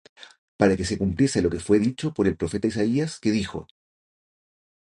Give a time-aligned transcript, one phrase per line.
[0.59, 3.67] Para que se cumpliese lo que fué dicho por el profeta Isaías, que dijo: